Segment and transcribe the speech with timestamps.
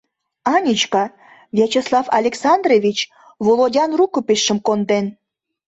[0.55, 1.03] —Анечка,
[1.57, 2.97] Вячеслав Александрович
[3.45, 5.05] Володян рукописьшым конден.